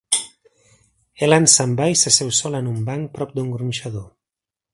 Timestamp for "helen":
1.23-1.45